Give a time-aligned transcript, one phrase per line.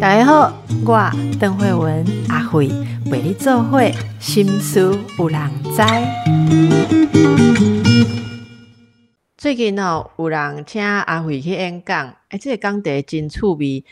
[0.00, 0.52] 大家好，
[0.84, 2.68] 我邓慧文阿慧
[3.10, 5.82] 陪你做会心思有人知。
[9.36, 13.84] 最近哦，有人请阿慧去演讲，哎，这个讲题真趣味。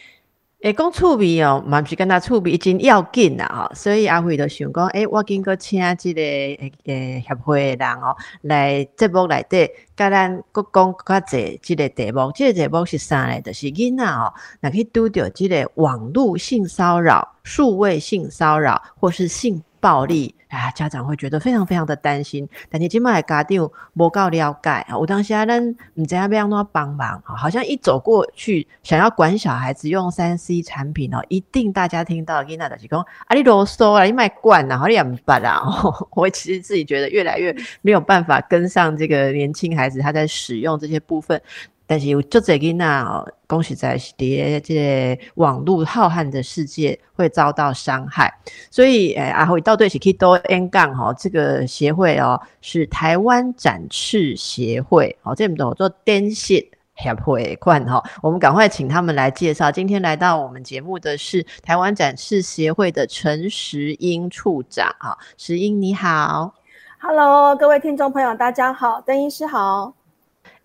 [0.62, 13.40] 诶，讲趣味哦，嘛毋是跟他趣味，真要紧啦吼，所以阿辉就想讲，诶，我经过请即个诶诶协会诶人哦，来节目内底，甲咱各讲较济即个题目，即个题目是啥咧？
[13.40, 20.34] 就是囡仔哦，若去拄着即个网络性骚扰、数位性骚扰或是性暴力。
[20.52, 24.98] 啊，家长会觉得非常非常的担心，但你今麦家长无够了解啊！
[24.98, 27.34] 我当下咱唔知要不要帮忙啊？
[27.34, 35.62] 好像一走过去想要管小孩子用三 C 产品哦，一定大家听到囡仔就是讲啊，你啰嗦啊，你卖惯啊，好你也唔办啊！
[36.10, 41.40] 我其实自己觉得越来越没有办法跟上这个年轻孩子他在使用这些部分。
[41.86, 48.32] 但是有就这个那哦，恭喜在是在这网络浩瀚的世界会遭到伤害，
[48.70, 56.64] 所以诶，阿辉到对是可以多 N 杠哈，这个协会哦是台湾展翅协会哦，这么多做电信
[56.96, 59.70] 协会款哈，我们赶快请他们来介绍。
[59.70, 66.54] 今天来到我们节目的是台湾展翅协会的陈石英处长啊，石英你好
[67.00, 70.01] ，Hello，各位听众朋友大家好，邓医师好。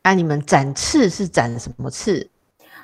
[0.07, 2.25] 那你们展翅是展什么翅？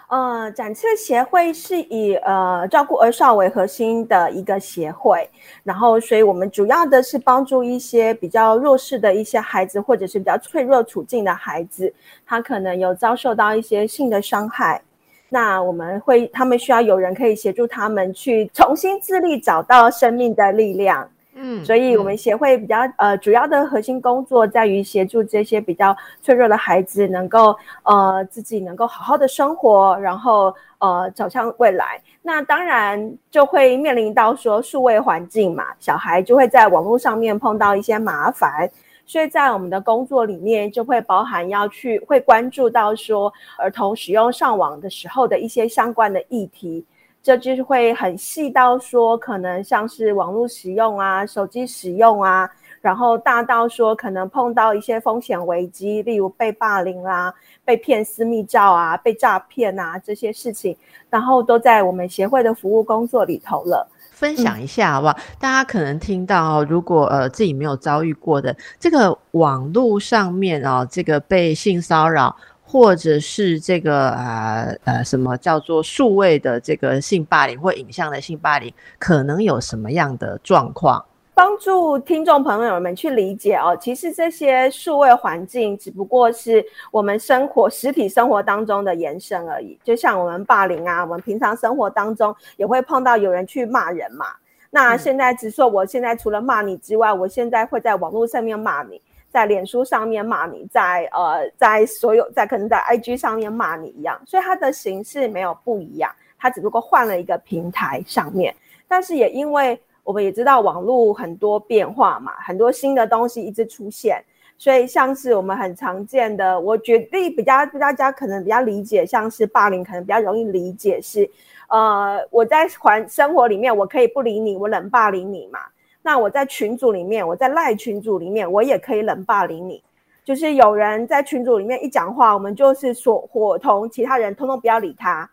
[0.09, 5.29] 呃，展翅协会是以呃照顾儿少为核心的一个协会，
[5.63, 11.93] 然后所以我们主要的是帮助一些比较弱势的一些孩子，或者是比较脆弱处境的孩子，
[12.25, 14.81] 他可能有遭受到一些性的伤害，
[15.29, 21.09] 那我们会他们需要有人可以协助他们去重新自立，找到生命的力量。
[21.35, 31.99] 嗯，所以我们协会比较呃主要的核心工作在于协助这些比较脆弱的孩子能够呃自己能够好好的生活，然后呃走向未来。
[32.21, 38.69] 那当然就会面临到说数位环境嘛，小孩就会在网络上面碰到一些麻烦，
[39.05, 46.85] 所以在我们的工作里面就会包含要去会关注到说儿童使用上网的时候的一些相关的议题。
[47.23, 52.49] 这就是会很细到说，可能像是网络使用啊、手机使用啊，
[52.81, 57.33] 然后大到说可能碰到一些风险危机，例如被霸凌啦、
[57.63, 60.75] 被骗私密照啊、被诈骗啊这些事情，
[61.09, 63.87] 然后都在我们协会的服务工作里头了。
[64.11, 65.17] 分享一下好不好？
[65.39, 72.35] 大家可能听到，如果呃自己没有遭遇过的，这个网络上面啊，这个被性骚扰。
[72.73, 81.05] 或者是这个呃呃什么叫做数位的这个性霸凌或影像的性霸凌，可能有什么样的状况？
[81.35, 89.77] 帮助听众朋友们去理解哦，其实这些数位环境只不过是我们生活实体生活当中的延伸而已。
[89.83, 94.25] 就像我们霸凌啊，我们平常生活当中也会碰到有人去骂人嘛。
[94.71, 98.99] 那现在只说，我现在除了骂你之外，我现在会在网络上面骂你。
[99.33, 108.53] 在脸书上面骂你，在呃，在所有在可能在 IG 上面骂你一样，所以它的形式没有不一样，它只不过换了一个平台上面。
[108.87, 114.23] 但是也因为我们也知道网络很多变化嘛，很多新的东西一直出现，
[114.55, 121.27] 所以像是我们很常见的，我觉得比较大家可能比较理解，像是霸凌，可能比较容易理解是，
[121.69, 125.59] 呃，我在环生活里面我可以不理你，我冷霸凌你嘛。
[126.03, 129.81] 那我在群组里面，我在赖群组里面，我也可以冷霸凌你。
[130.25, 135.29] 就是有人在群组里面一讲话，我们就是说伙同其他人通通不要理他，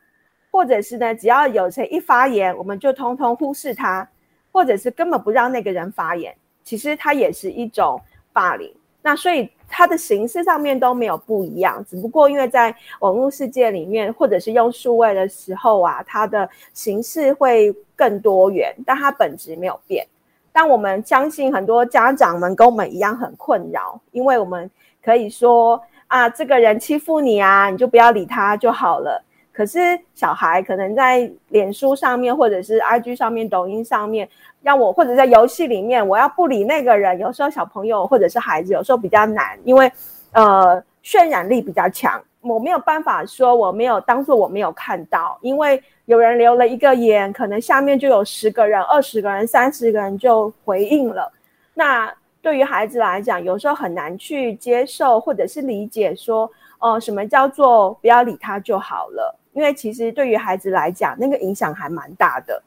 [0.51, 4.09] 或者是呢，只要有谁一发言，我们就通通忽视他，
[4.51, 6.35] 或者是根本不让那个人发言。
[6.63, 8.01] 其实它也是一种
[8.33, 8.73] 霸凌。
[9.03, 20.07] 那所以它的形式上面都没有不一样，只不过因为在网络世界里面，或者是用数位的时候啊，它的形式会更多元，但它本质没有变。
[20.53, 24.71] 但我们相信很多家长们跟我们一样很困扰，因为我们
[25.03, 29.23] 可以说啊，这个人欺负你啊，你就不要理他就好了。
[29.53, 29.79] 可是
[30.15, 34.29] 小孩可能在脸书上面，或者是 IG 上面、抖音上面，
[34.63, 39.91] 让我或者在游戏里面，我要不理那个人，有时候小朋友或者是孩子有时候比较难，因为
[40.33, 42.23] 呃渲染力比较强。
[42.43, 51.33] 我没有办法说我没有当做我没有看到，因为有人留了一个言，可能下面就有十个人、二十个人、三十个人就回应了。
[51.73, 52.13] 那
[52.43, 59.39] 对于孩子来讲，有时候很难去接受或者是理解，说哦，什么叫做不要理他就好了？
[59.53, 62.61] 因为其实对于孩子来讲，那个影响还蛮大的。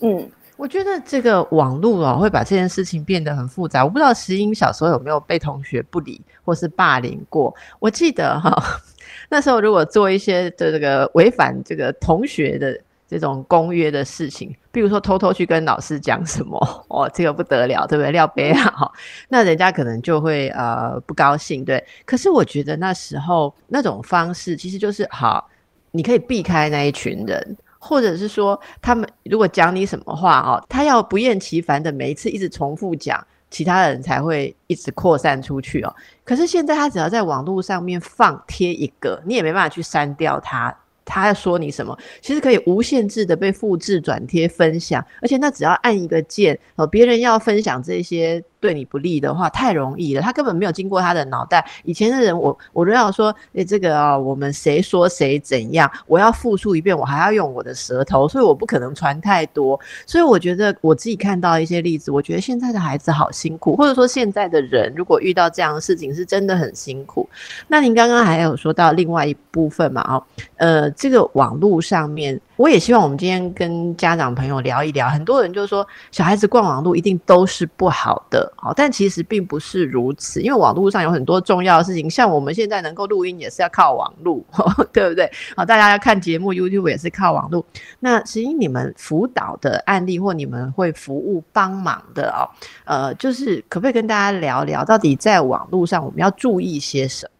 [0.00, 0.26] 嗯，
[0.56, 3.84] 我觉得这个网络哦，会把这件事情变得很复杂。
[3.84, 7.54] 我不知道石英小时候有没有被同学不理或是霸凌过？
[7.78, 8.50] 我记得哈。
[9.28, 16.58] 那时候如果做一些的这个违反这个同学的这种公约的事情，比如说偷偷去跟老师讲什么，
[16.88, 18.10] 哦，这个不得了，对不对？
[18.12, 18.90] 廖杯啊，
[19.28, 21.84] 那人家可能就会呃不高兴，对。
[22.04, 25.48] 可是我觉得那时候那种方式其实就是好，
[25.90, 27.56] 你可以避开那一群人。
[27.78, 35.94] 或者是说，他们如果讲你什么话哦，他要不厌其烦的每一次一直重复讲，其他人才会一直扩散出去哦。
[36.24, 40.76] 可是现在他只要在网络上面放贴一个，你也没办法去删掉他。
[41.06, 50.20] 他要说你什么，其实可以无限制的被复制、转贴、分享，而且那只要按一个键，呃，别人要分享这些对你不利的话，太容易了。
[50.20, 51.64] 他根本没有经过他的脑袋。
[51.84, 59.78] 以前的人，我我都要说，诶，这个啊，我们谁说谁怎样，我要复述一遍，我还要用我的舌头，所以我不可能传太多。
[60.04, 67.28] 所以我觉得我自己看到一些例子，我觉得现在的孩子好辛苦，或者说现在的人如果遇到这样的事情，是真的很辛苦。
[67.68, 70.02] 那您刚刚还有说到另外一部分嘛？
[70.12, 70.24] 哦，
[70.56, 70.90] 呃。
[70.96, 75.08] 这个网络上面，我也希望我们今天跟家长朋友聊一聊。
[75.08, 80.40] 很多人就说小孩子逛网络一定都是不好的，好，但其实并不是如此。
[80.40, 84.42] 因为网络上有很多重要的事情，像我们现在能够录音也是要靠网络，
[84.90, 85.30] 对不对？
[85.54, 87.64] 好，大家要看节目，YouTube 也是靠网络。
[88.00, 92.48] 那实际你们辅导的案例或你们会服务帮忙的哦，
[92.84, 97.35] 呃，就是可不可以跟大家聊聊，到底在网络上我们要注意些什么？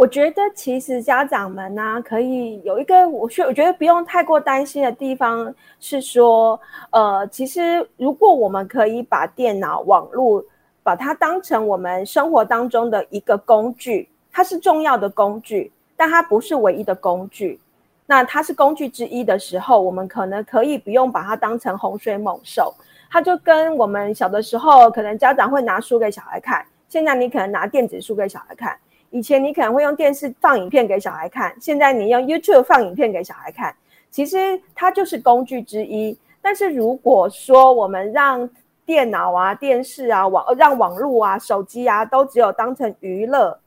[0.00, 6.58] 我觉得其实家长们呢，可以有一个我觉我觉得不用太过担心的地方是说，
[6.88, 10.42] 呃，其实如果我们可以把电脑、网络
[10.82, 17.60] 把它当成我们生活当中的一个工具，它是重要的工具，但它不是唯一的工具。
[18.06, 22.72] 那它是工具之一的时候，我们可能可以不用把它当成洪水猛兽。
[23.10, 28.74] 它就跟我们小的时候，可能家长会拿书给小孩看，现在你可能拿电子书给小孩看。
[29.10, 33.74] 以前你可能会用电视放影片给小孩看，现在你用 YouTube 放影片给小孩看，
[34.10, 36.16] 其实它就是工具之一。
[36.40, 38.48] 但是如果说我们让
[38.86, 43.58] 电脑啊、电视啊、网让网络啊、手机啊都只有当成娱乐，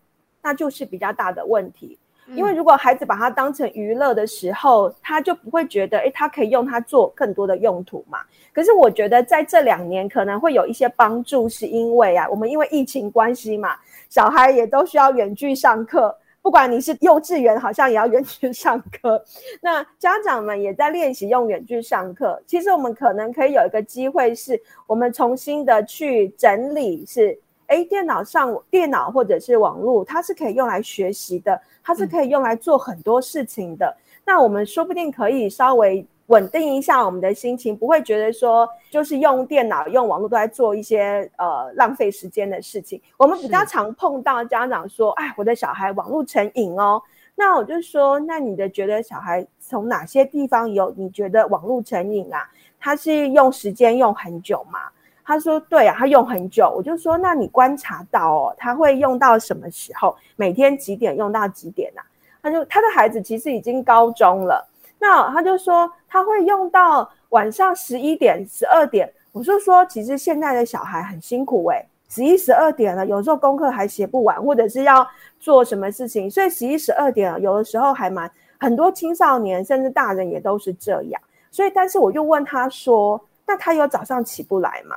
[0.42, 1.98] 那就是比较大的问题。
[2.28, 8.20] 因为如果孩子把它当成娱乐的时候，他就不会觉得，诶，他可以用它做更多的用途嘛。
[8.54, 13.76] 可是我觉得在这两年可能会有一些帮助，是因为啊，我们因为疫情关系嘛。
[14.14, 19.20] 小孩也都需要远距上课，不管你是幼稚园，好像也要远距上课。
[19.60, 22.40] 那家长们也在练习用远距上课。
[22.46, 33.98] 其实我们可能可以有一个机会，是我们重新的去整理，是诶，电脑上电脑或者是网络，它是可以用来学习的，它是可以用来做很多事情的。
[34.24, 36.06] 那我们说不定可以稍微。
[36.28, 43.02] 稳定一下我们的心情，不会觉得说就是用电脑、用网络都在做一些呃浪费时间的事情。
[43.18, 47.02] 我们比较常碰到家长说：“哎，我的小孩网络成瘾哦。”
[47.36, 52.48] 那我就说：“那你的觉得小孩从哪些地方有你觉得网络成瘾啊？
[52.80, 54.80] 他是用时间用很久吗？”
[55.26, 60.16] 他说：“对啊，他用很久。”我就说：“那你观察到哦，他会用到什么时候？
[60.36, 62.02] 每天几点用到几点呢？”
[62.42, 64.70] 他就他的孩子其实已经高中了。
[65.00, 69.12] 那他就说他会用到晚上十一点、十二点。
[69.32, 75.06] 我就说，其实现在的小孩很辛苦诶，十一、十二点了，有时候功课还写不完，或者是要
[75.40, 78.30] 做什么事情，所以十一、十二点有的时候还蛮
[78.60, 81.22] 很多青少年甚至大人也都是这样。
[81.50, 84.96] 所以，但是我就问他说：“那他有早上起不来吗？”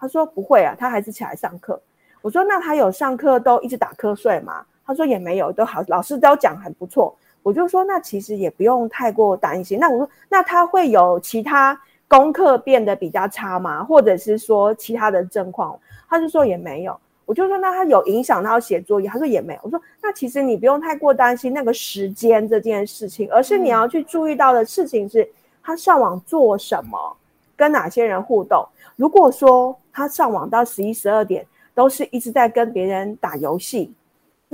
[0.00, 1.80] 他说：“不会啊，他还是起来上课。”
[2.22, 9.78] 我说：“那他有上课都一直打瞌睡吗？”他说：“也没有，都好，老师都讲很不错。”我就说，那其实也不用太过担心。
[9.78, 13.84] 那我说，那他会有其他功课变得比较差吗？
[13.84, 15.78] 或者是说其他的状况？
[16.08, 16.98] 他就说也没有。
[17.26, 19.08] 我就说，那他有影响到写作业？
[19.08, 19.60] 他说也没有。
[19.62, 25.28] 我说，那其实你不用太过担心那个时间这件事情，而是你要去注意到的事情是，
[25.62, 27.16] 他上网做什么，
[27.56, 28.66] 跟哪些人互动。
[28.96, 33.92] 如果说他上网到十一、十二点，都是一直在跟别人打游戏。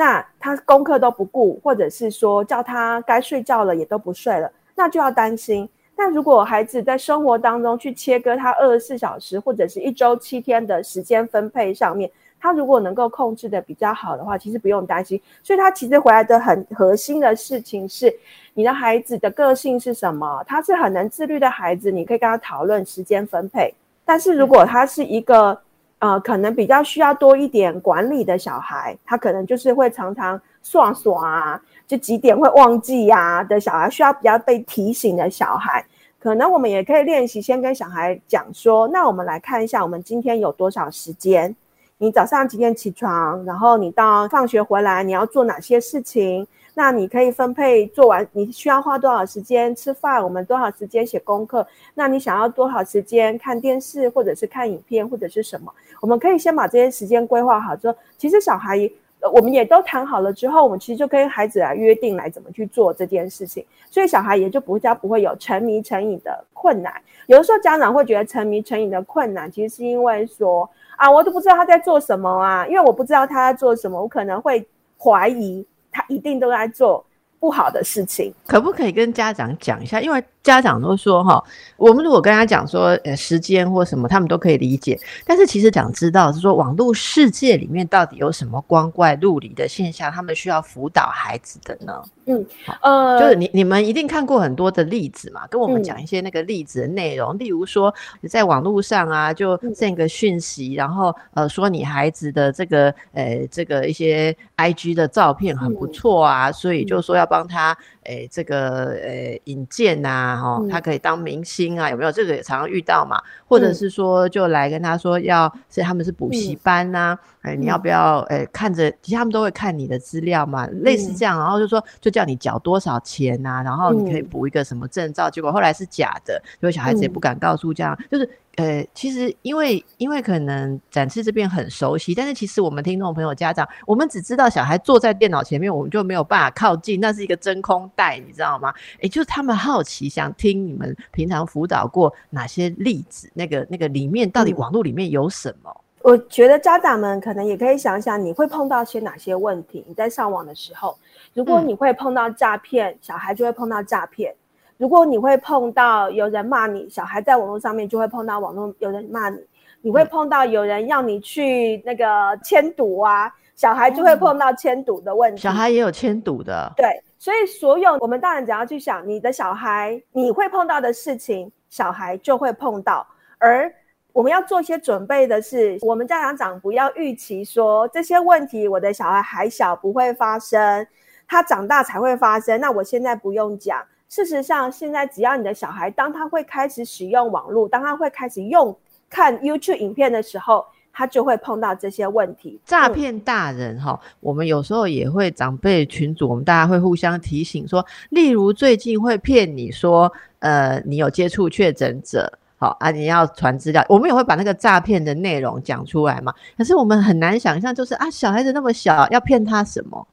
[0.00, 5.68] 那他功课都不顾，或者是说叫他该睡觉了也都不睡了，那就要担心。
[5.94, 15.20] 那如果孩子在生活当中去切割他二十四小时或者是一周七天的时间分配上面，他如果能够控制的比较好的话，其实不用担心。
[15.42, 18.10] 所以他其实回来的很核心的事情是，
[18.54, 20.42] 你的孩子的个性是什么？
[20.46, 23.74] 他是很能自律的孩子，你可以跟他讨论时间分配。
[24.06, 25.60] 但是如果他是一个
[26.00, 35.84] 呃，可能比较需要多一点管理的小孩，他可能就是会常常耍耍啊，就几点会忘记呀的小孩，需要比较被提醒的小孩，
[36.18, 41.54] 可能我们也可以练习，先跟小孩讲说，那我们来看一下，我们今天有多少时间？
[41.98, 43.44] 你早上几点起床？
[43.44, 46.46] 然后你到放学回来，你要做哪些事情？
[46.74, 50.22] 那你可以分配做完，你需要花多少时间吃饭？
[50.22, 51.66] 我们多少时间写功课？
[51.94, 55.72] 那你想要多少时间看电视，或者是看影片，或者是什么？
[56.00, 58.90] 我们可以先把这些时间规划好之后，其实小孩。
[59.34, 66.90] 我们也都谈好了之后，我们其实就跟孩子来约定来怎么去做这件事情，所以小孩也就不加不会有沉迷成瘾的困难。
[67.26, 77.04] 有的时候家长会觉得沉迷成瘾的困难，其实是因为说啊，我都不知道他在做什么啊，因为我不知道他在做什么，我可能会怀疑他一定都在做
[77.38, 78.32] 不好的事情。
[78.46, 80.00] 可不可以跟家长讲一下？
[80.00, 81.42] 因为家长都说哈，
[81.76, 84.98] 我们如果跟他讲说，呃，时间或什么，他们都可以理解。
[85.26, 92.02] 但是其实想知道是说，网络世界里面到底有什么光怪陆离的现象，他们需要辅导孩子的呢？
[92.26, 92.46] 嗯，
[92.80, 97.36] 呃，就是你你们一定看过很多的例子嘛，跟我们讲一些那个例子的内容。
[97.38, 97.92] 例如说，
[98.28, 107.76] 在网络上啊，就这个讯息，然后呃，说你孩子的这个呃这个一些 I G 的照片很不错啊，所以就说要帮他。
[108.10, 112.10] 诶，这个诶引荐呐，哈，他可以当明星啊，有没有？
[112.10, 113.22] 这个也常常遇到嘛。
[113.46, 118.18] 或者是说，就来跟他说，要是他们是补习班呐，哎，你要不要？
[118.28, 125.30] 诶，看着，其实他们都会看你的资料嘛，类似这样，然后就说，就叫你缴多少钱呐，然后你可以补一个什么证照。
[125.30, 128.28] 结果后来是假的，因为小孩子也不敢告诉，这样就是。
[128.56, 138.74] 呃，其实因为因为可能展翅这边很熟悉，但是其实我们听众朋友、家长，我们只知道小孩坐在电脑前面，我们就没有办法靠近，那是一个真空带，你知道吗？
[139.00, 145.74] 也就是他们好奇，想听你们平常辅导过哪些例子，那个那个里面到底网络里面有什么？
[146.02, 149.84] 我觉得家长们可能也可以想想，你会碰到些哪些问题？
[149.86, 150.96] 你在上网的时候，
[151.34, 154.34] 如果你会碰到诈骗，小孩就会碰到诈骗。
[154.78, 159.36] 如果你会碰到有人骂你，小孩在网络上面就会碰到网络有人骂你；
[159.82, 165.42] 你会碰到有人要你去那个签赌啊，小孩就会碰到签赌的问题。
[165.42, 173.06] 小孩也有签赌的，对，所以所有我们大人只要去想，你的小孩你会碰到的事情，小孩就会碰到。
[173.38, 173.70] 而
[174.12, 180.86] 我们要做一些准备的是，我们家长长不要预期说这些问题我的小孩还小不会发生，
[181.28, 182.60] 他长大才会发生。
[182.60, 183.82] 那我现在不用讲。
[184.08, 188.76] 事实上，现在只要你的小孩，当他会开始使用网络，当他会开始用
[189.08, 192.60] 看 YouTube 影片的时候，他就会碰到这些问题。
[192.64, 206.30] 诈骗大人哈，我们有时候也会长辈群组，我们大家会互相提醒说，例如最近会骗你说，呃，你有接触确诊者，好啊，你要传资料，我们也会把那个诈骗的内容讲出来嘛。
[206.58, 210.06] 可是我们很难想象，就是啊，小孩子那么小，要骗他什么？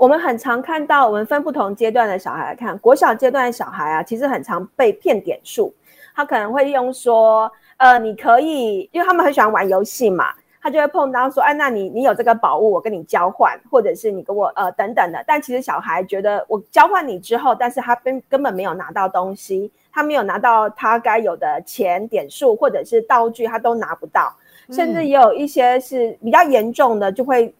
[0.00, 5.72] 我们很常看到，我们分不同阶段的小孩来看，国小阶段的小孩啊，其实很常被骗点数。
[6.12, 10.26] 他可能会用说，呃，你可以，因为他们很喜欢玩游戏嘛，
[10.60, 15.22] 他就会碰到说，哎，那你你有这个宝物，我跟你交换，或者是你跟我呃等等的。
[15.24, 24.34] 但其实小孩觉得，我交换你之后，但是他根根本没有拿到东西，他没有拿到他该有的钱点数或者是道具，他都拿不到。
[24.70, 27.54] 甚至也有一些是比较严重的，就会。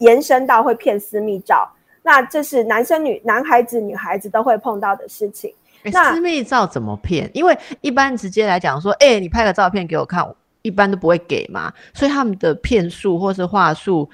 [0.00, 1.70] 延伸到会骗私密照，
[2.02, 5.54] 那这是男生女男孩子女孩子都会碰到的事情。
[5.92, 7.30] 那私密照怎么骗？
[7.34, 10.26] 因为一般直接来讲说，哎，你拍个照片给我看，
[10.62, 11.70] 一般都不会给嘛。
[11.92, 14.08] 所以他们的骗术或是话术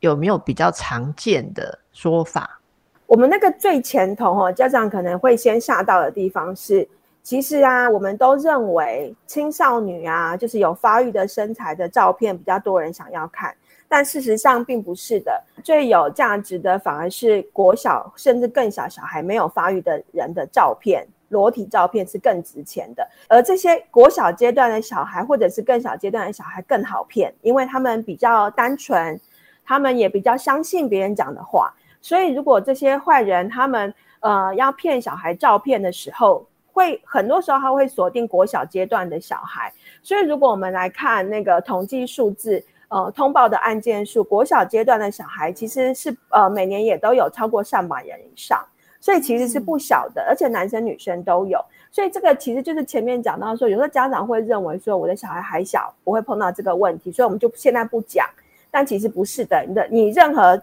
[0.00, 2.60] 有没有比较常见的说法？
[3.06, 6.86] 我们那个最前头哦，家长可能会先吓到的地方是，
[7.22, 13.54] 其实啊，我们都认为青少女啊，就是有发育的身材的照片比较多人想要看。
[13.86, 23.08] 但事实上并不是的，最有价值的反而是国小甚至更小小孩没有发育的人的照片，裸体照片是更值钱的。
[23.28, 29.20] 而这些国小阶段的小孩，或者是更小阶段的小孩更好骗，因为他们比较单纯，
[29.64, 31.74] 他们也比较相信别人讲的话。
[32.00, 39.72] 所以如果这些坏人他们呃要骗小孩照片的时候，会很多时候他会锁定国小阶段的小孩。
[40.02, 42.64] 所以如果我们来看那个统计数字。
[42.92, 48.60] 呃，通报的案件数，国小阶段的小孩其实是呃每年也都有超过上百人以上，
[48.98, 58.26] 所以其实是不小的，而且男生女生都有，所以这个其实就是前面讲到说，有时候家长会认为说我的小孩还小，不会碰到这个问题，所以我们就现在不讲，
[58.72, 60.60] 但其实不是的，你的你任何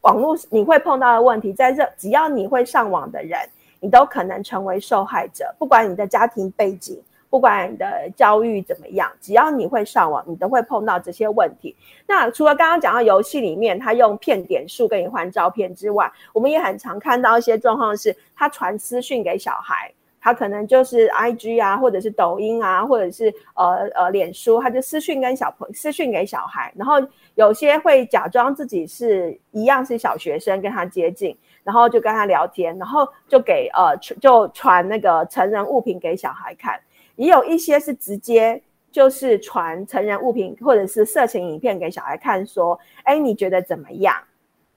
[0.00, 3.38] 网络你会碰到的问题，在这只要你会上网的人，
[3.80, 7.00] 你都可能成为受害者，不管你的家庭背景。
[7.28, 11.74] 不管你的教育怎么样，只要你会上网，你都会碰到这些问题。
[12.06, 26.94] 那除了刚刚讲到游戏里面他用骗点数跟你换照片之外，我们也很常看到一些状况是，他传私讯给小孩，他可能就是 I G 啊，或者是抖音啊，或者是呃呃脸书，他就私讯跟小朋友私讯给小孩，然后
[27.34, 31.36] 有些会假装自己是一样是小学生跟他接近。
[31.66, 36.78] 然后就跟他聊天，然后就给呃就传那个成人物品给小孩看，
[37.16, 44.14] 也有一些是直接就是传成人物品或者是色情影片给小孩看，说，哎，你觉得怎么样？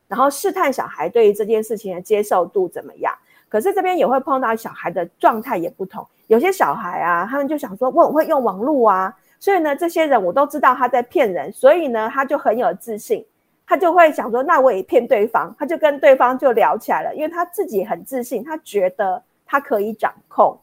[0.07, 3.13] 然后试探小孩对于这件事情的接受度怎么样？
[3.47, 13.23] 可是这边也会碰到小孩的状态也不同，有些小孩啊，他们就想说，我很会用网络啊，所以呢，这些人我都知道他在骗人，所以呢，他就很有自信。
[13.69, 20.57] 他就会想说，那我也骗对方，他就跟对方就聊起来了，因为他自己很自信，他觉得他可以掌控。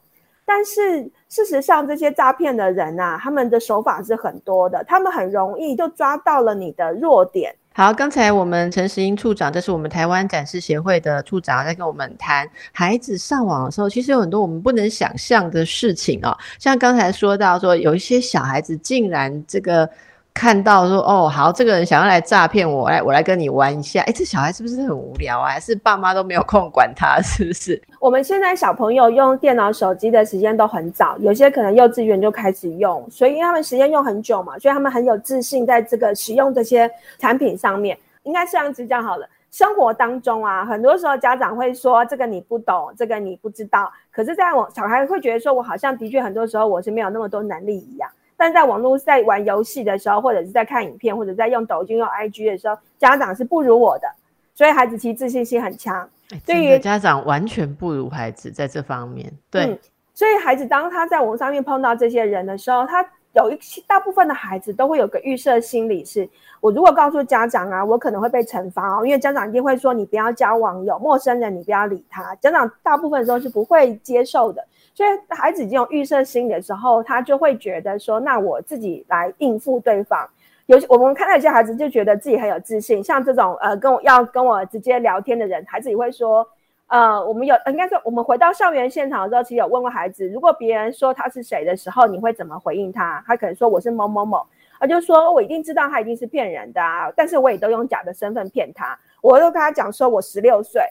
[0.44, 7.54] 但是事实上，这些诈骗的人啊，他们的手法是很多的，他们很容易就抓到了你的弱点。
[7.74, 19.88] 好，刚才我们陈时英处长，这是我们台湾展示协会的处长，在跟我们谈孩子上网的时候，其实有很多我们不能想象的事情哦，像刚才说到说，有一些小孩子竟然这个。
[20.36, 24.02] 看到说哦好，这个人想要来诈骗我，来我来跟你玩一下。
[24.02, 25.48] 哎，这小孩是不是很无聊啊？
[25.48, 27.18] 还是爸妈都没有空管他？
[27.22, 27.82] 是不是？
[27.98, 37.96] 我们现在小朋友用电脑、手机的时间都很早，有些可能幼稚园就开始用，所以因为他们时间用很久嘛，所以他们很有自信在这个使用这些产品上面。
[38.24, 39.26] 应该这样子讲好了。
[39.50, 43.90] 生活当中啊，很多时候家长会说这个你不懂，这个你不知道。
[44.12, 48.10] 可是，在我小孩会觉得说我好像的确很多时候我是没有那么多能力一样。
[48.36, 54.08] 但在网络在玩游戏的时候，或者是在看影片，或者在用抖音、用 IG 的时候，家长是不如我的，
[54.54, 56.08] 所以孩子其实自信心很强。
[56.44, 59.32] 对于家长完全不如孩子在这方面。
[59.50, 59.78] 对，
[60.12, 63.04] 所以孩子当他在网上面碰到这些人的时候，他
[63.36, 66.26] 有一些大部分的孩子都会有个预设心理，是
[66.58, 72.34] 我如果告诉家长啊，我可能会被惩罚哦，因为家长一定会说你不要交网友，陌生人你不要理他。
[72.36, 74.66] 家长大部分时候是不会接受的。
[74.94, 80.26] 所以孩子已经有预设心理的时候，他就会觉得说：“那我自己来应付对方。”
[80.64, 86.48] 有我们看到一些孩子就觉得自己很有自信，像这种呃跟我要跟我直接聊天的人，孩子也会说
[86.88, 93.22] ：“呃，我们有应该说我们回到校园现场的时候，其实有问过孩子，如果别人说他是谁的时候，你会怎么回应他？
[93.26, 94.46] 他可能说我是某某某，
[94.78, 100.82] 他就说我一定知道他一定是骗人的啊，但是我也都用假的身份骗他，我都跟他讲说我十六岁。”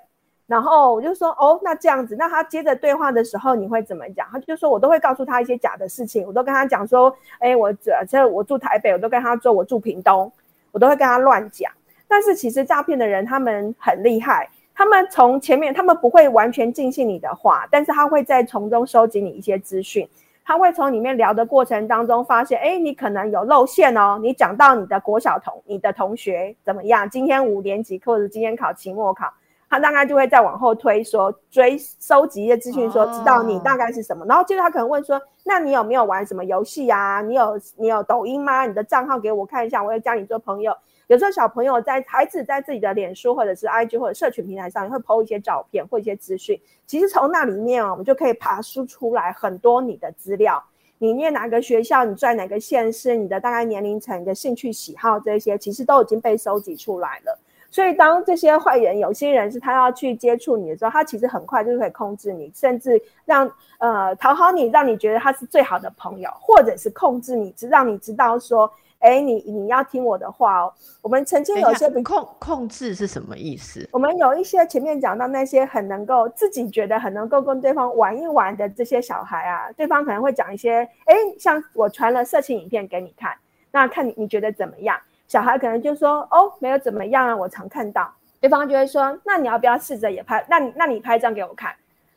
[0.48, 4.28] 然后我就说哦，那这样子，那他接着对话的时候你会怎么讲？
[4.32, 10.32] 他就说我都会告诉他一些假的事情，我都跟他讲说，哎，我这这我住台北，我都跟他说我住屏东，
[10.72, 11.72] 我都会跟他乱讲。
[12.08, 20.08] 但是其实诈骗的人他们很厉害，他们从前面他们不会完全尽信你的话，但是他会在从中收集你一些资讯，
[20.44, 27.10] 他会从里面聊的过程当中发现，哎，你可能有露馅哦，你讲到你的国小同你的同学怎么样？
[27.10, 29.34] 今天五年级或者今天考期末考。
[29.68, 34.24] 他大概就会再往后推，说追收集一些资讯，说知道你大概是什么。
[34.26, 37.20] 然后接着他可能问说：“那你有没有玩什么游戏啊？
[37.22, 38.66] 你有你有抖音吗？
[38.68, 40.72] 你的账号给我看一下，我要加你做朋友。”
[41.08, 50.64] 有时候小朋友在孩子在自己的脸书或者是 IG 或者社群平台上会 PO 一些照片或一些资讯，其实从那里面我们就可以爬输出来很多你的资料。
[50.98, 52.06] 你念哪个学校？
[52.06, 53.16] 你在哪个县市？
[53.16, 57.38] 你的大概年龄层、你的兴趣喜好这些，其实都已经被收集出来了。
[57.70, 68.72] 所以，当这些坏人、有心人是他要去接触你的时候，他其实很快就可以控制你，甚至让呃讨好你，让你觉得他是最好的朋友，或者是控制你，让你知道说，
[69.06, 70.74] 哎，你你要听我的话哦。
[71.02, 73.88] 我们曾经有些控控制是什么意思？
[73.92, 83.36] 我们有一些前面讲到那些很能够自己觉得很能够跟对方玩一玩的这些小孩啊，对方可能会讲一些，哎，像我传了色情影片给你看，
[83.72, 85.00] 那看你你觉得怎么样？
[85.28, 90.46] 小孩可能就说：“哦，没有怎么样啊，我常看到。”对方就会说：“那你要不要试着也拍？
[90.50, 91.74] 那你那你拍一张给我看。”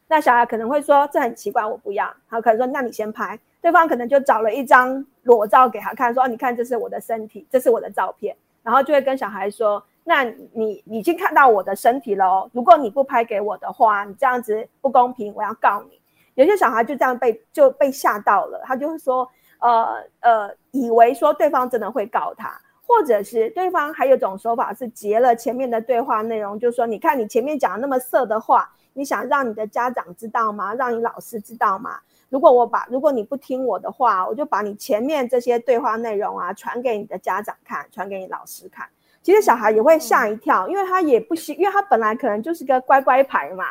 [0.08, 16.00] 那小孩可能会说：“这很奇怪，我不要。”他可能说：“那你先拍。”对方可能就找了一张裸照给他看，说：“你看，这是我的身体，这是我的照片。”然后就会跟小孩说：“那你已经看到我的身体了哦，如果你不拍给我的话，你这样子不公平，我要告你。”
[16.34, 19.28] 有些小孩就这样被就被吓到了，他就会说
[19.60, 30.74] ：“呃呃，以为说对方真的会告他。”或者是对方还有种手法是截了前面的对话内容，就说你看你前面讲那么色的话，你想让你的家长知道吗？
[30.74, 31.98] 让你老师知道吗？
[32.28, 38.86] 如果我把如果你不听我的话，我就把你前面这些对话内容啊传给你的家长看，传给你老师看。
[39.22, 43.66] 其实小孩也会吓一跳，因为他也不希，因为他本来可能就是个乖乖牌嘛。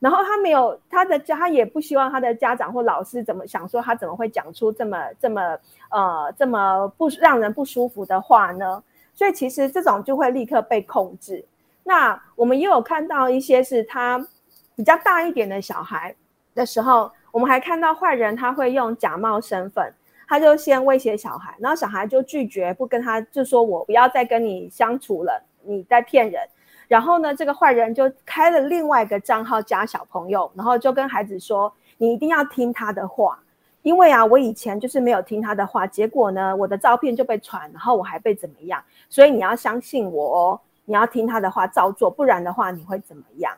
[0.00, 5.58] 然后他没有他的家，他也不希望他的家长或老师怎么想说他怎么会讲出这么这么
[5.90, 8.82] 呃这么不让人不舒服的话呢？
[9.14, 11.42] 所以其实这种就会立刻被控制。
[11.84, 14.26] 那我们也有看到一些是他
[14.76, 16.14] 比较大一点的小孩
[16.54, 19.92] 的时候，我们还看到坏人他会用假冒身份，
[20.28, 26.42] 他就先威胁小孩，然后小孩就拒绝不跟他，就说我不要再跟你相处了，你在骗人。
[26.86, 33.38] 然后呢，这个坏人就开了另外一个账号加小朋友，然后就跟孩子说：“你一定要听他的话，
[33.80, 38.82] 因为啊，我以前就是没有听他的话，结果呢，我的照片就被传，然后我还被怎么样？
[39.08, 43.50] 所以你要相信我哦，你要听他的话照做，不然的话你会怎么样？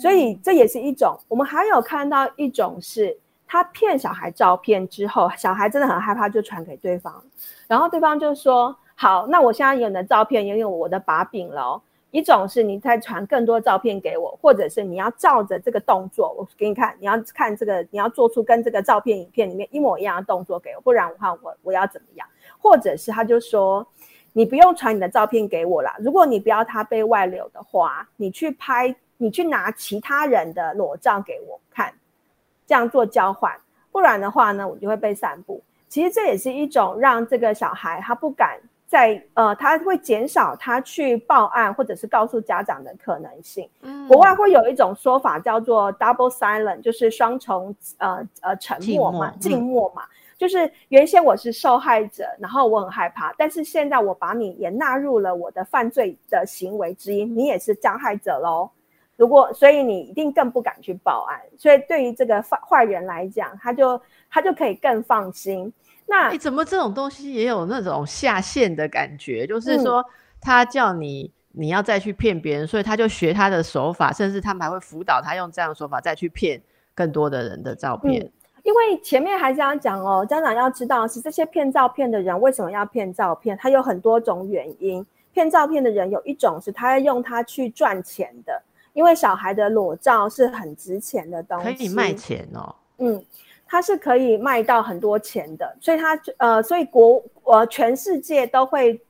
[0.00, 1.18] 所以这也是一种。
[1.28, 3.16] 我们还有看到一种是，
[3.46, 7.22] 他骗小孩照片之后，小孩真的很害怕，就传给对方，
[7.66, 11.82] 然后对方就说：好，那我现在有你的照片，也有我的把柄了。”
[12.14, 22.24] 一种是你再传更多照片给我，或者是你要照着这个动作，我给你看，你要看这个，你要做出跟这个照片、影片里面一模一样的动作给我，不然的话，我我要怎么样？
[22.56, 23.84] 或者是他就说，
[24.32, 28.94] 你不用传你的照片给我啦，如果你不要他被外流的话，你去拍，
[29.24, 31.90] 你去拿其他人的裸照给我看，
[32.66, 33.50] 这样做交换，
[33.90, 35.62] 不然的话呢，我就会被散布。
[35.88, 38.60] 其实这也是一种让这个小孩他不敢。
[38.86, 43.68] 再呃，他会减少他去报案或者是告诉家长的可能性。
[43.80, 50.04] 嗯，国外会有一种说法叫做 double silent，就是双重呃呃沉默嘛，静默嘛。
[50.36, 58.70] 就是原先我是受害者，然后我很害怕，但是现在我把你也纳入了我的犯罪的行为之一，你也是加害者喽。
[59.16, 64.00] 如果所以你一定更不敢去报案，所以对于这个坏坏人来讲，他就
[64.30, 65.72] 他就可以更放心。
[66.06, 69.46] 那你怎么这种东西也有那种下线的感觉？
[69.46, 70.04] 就是说，
[70.40, 76.60] 他叫你你要再去骗别人，所以他就学他的手法，甚至他们还会辅导他用这样的手法再去骗
[76.94, 78.30] 更多的人的照片。
[78.64, 85.04] 因为前面还是要讲哦，家长要知道是这些骗照片的人为什么要骗照片，他有很多种原因。
[85.32, 88.62] 骗照片的人有一种是他要用它去赚钱的，
[88.94, 92.74] 因为小孩的裸照是很值钱的东西，可以卖钱哦。
[92.96, 93.22] 嗯。
[93.66, 99.00] 它是可以卖到很多钱的，所以它呃，所以国呃全世界都会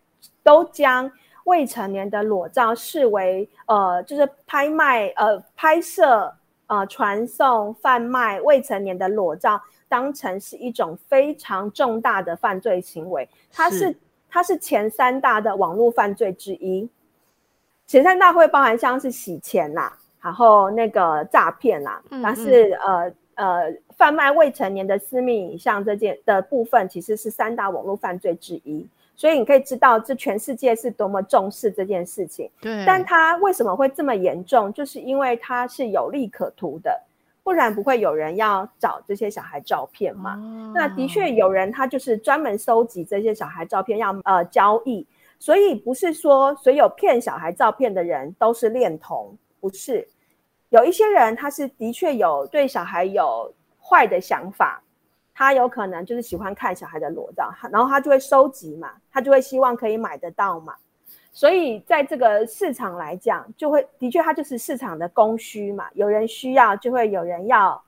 [0.44, 1.11] 都将
[1.44, 6.33] 未成年的裸照视为呃，就是拍卖呃拍摄
[6.68, 13.29] 呃传送贩卖未成年的裸照当成是一种非常重大的犯罪行为。
[13.53, 13.94] 它是
[14.31, 16.88] 它是前三大的网络犯罪之一，
[17.87, 23.75] 前三大会包含像是洗钱啦，然后那个诈骗啦，但是呃呃。
[23.97, 32.51] 贩卖未成年的私密影像这件的部分，其实是三大网络犯罪之一，所以你可以知道这全世界是多么重视这件事情。
[32.61, 34.73] 对，但它为什么会这么严重？
[34.73, 37.01] 就是因为它是有利可图的，
[37.44, 40.35] 不然不会有人要找这些小孩照片嘛。
[40.75, 45.07] 那的确有人他就是专门收集这些小孩照片要呃交易，
[45.44, 50.09] 所以不是说所有骗小孩照片的人都是恋童，不是，
[50.70, 53.52] 有一些人他是的确有对小孩有。
[53.87, 54.83] 坏的想法，
[55.35, 60.74] 他有可能就是喜欢看小孩的裸照，然后他就会收集嘛，他就会希望可以买得到嘛，
[61.30, 67.85] 所以在这个市场来讲，就会的确，它就是市场的供需嘛，有人需要就会有人要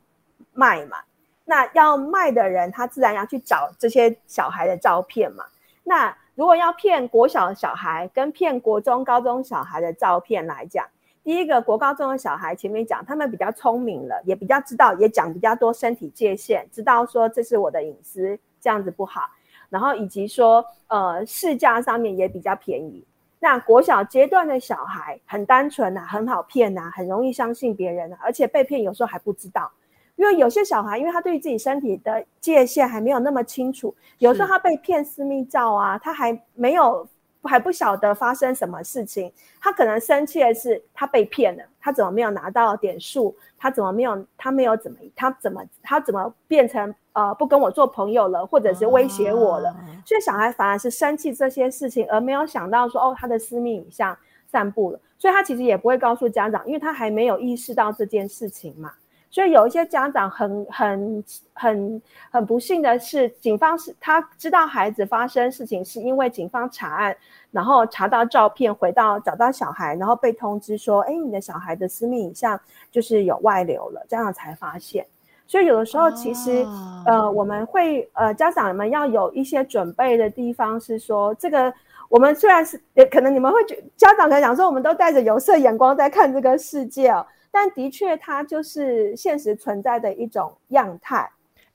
[0.52, 0.98] 卖嘛，
[1.46, 5.46] 那要卖的人他自然要去找这些小孩的照片嘛，
[5.82, 10.86] 那如果要骗国小小孩跟骗国中高中小孩的照片来讲。
[11.24, 19.22] 第一个国高中的小孩，前面讲他们比较聪明了，也比较知道，也讲比较多身体界限，知道说这是我的隐私，这样子不好。
[19.70, 23.04] 然后以及说，呃，市价上面也比较便宜。
[23.40, 29.72] 那国小阶段的小孩很单纯呐，很好骗呐，很容易相信别人，而且被骗有时候还不知道，
[30.16, 37.08] 因为有些小孩，因为他对自己身体的界限还没有那么清楚，有时候他被骗私密照啊，他还没有。
[37.48, 43.32] 还不晓得发生什么事情，他可能生气的是他被骗了，他怎么没有拿到点数？
[43.56, 44.26] 他怎么没有？
[44.36, 44.98] 他没有怎么？
[45.14, 45.62] 他怎么？
[45.80, 49.72] 他怎么变成呃不跟我做朋友了，或者是威胁我了？
[50.04, 58.92] 所以小孩反而是生气这些事情，而没有想到说哦他的私密影像散布了，所以他其实也不会告诉家长，因为他还没有意识到这件事情嘛。
[59.30, 67.14] 所以有一些家长很很很很不幸的是，警方是他知道孩子发生事情，是因为警方查案，
[67.50, 72.58] 然后查到照片，回到找到小孩，然后被通知说，哎，你的小孩的私密影像
[72.90, 75.04] 就是有外流了，这样才发现。
[75.46, 76.66] 所以有的时候其实，
[77.04, 81.72] 呃，我们会呃家长们要有一些准备的地方，是说这个
[82.08, 87.26] 我们虽然是可能你们会觉家长可能讲说，我们都带着有色眼光在看这个世界哦。
[87.58, 91.26] 但的确，它就是现实存在的一种样态。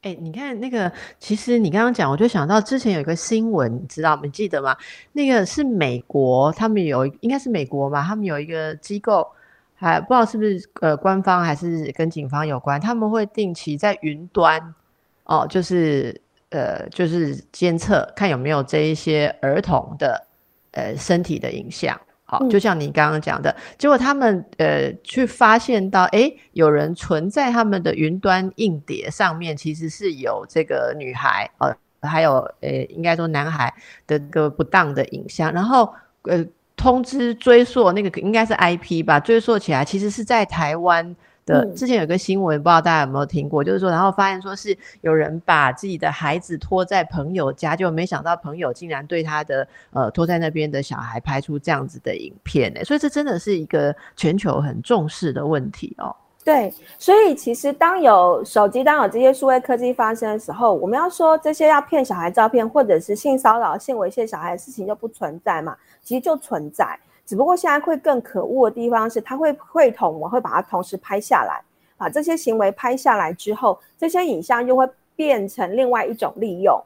[0.03, 4.21] 哎，你看那个，其实你刚刚讲，我就想到之前有一个新闻，你知道吗？
[4.31, 4.77] 记得吗？
[5.13, 8.03] 那个是美国，他们有应该是美国吧？
[8.03, 9.27] 他们有一个机构，
[9.73, 14.75] 还不知道是不是呃官方还是跟警方有关，他们会定期在云端
[15.23, 20.27] 哦，就是呃就是监测看有没有这一些儿童的
[20.73, 21.99] 呃身体的影像。
[22.31, 33.73] 好，就像你刚刚讲的，结果他们呃去发现到，哎，有人存在他们的云端硬碟上面，其实是有这个女孩，呃，还有呃，应该说男孩
[34.07, 36.45] 的个不当的影像，然后呃
[36.77, 41.13] 通知追溯那个应该是 IP 吧，追溯起来其实是在台湾。
[41.45, 56.15] 的之前有个新闻，不知道大家有没有听过，就是说，然后发现说是有人把自己的孩子拖在朋友家，就没想到朋友竟然对他的呃拖在那边的小孩拍出这样子的影片呢，所以这真的是一个全球很重视的问题哦。
[56.43, 65.77] 对，所以其实当有手机、当有这些数位科技发生的时候，我们要说这些要骗小孩照片或者是性骚扰、性猥亵小孩的事情就不存在嘛？
[66.01, 66.99] 其实就存在。
[67.31, 71.63] 只不过现在会更可恶的地方是，他会会同我会把它同时拍下来，
[71.95, 76.77] 把这些行为拍下来之后，这些影像又会变成另外一种利用，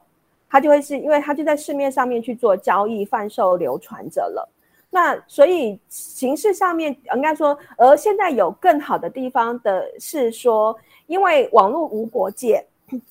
[0.48, 4.48] 它就会是因为它就在市面上面去做交易、贩售、流传着了。
[4.88, 10.78] 那所以形式上面应该说，而现在有更好的地方的是说，
[11.08, 12.64] 因为网络无国界，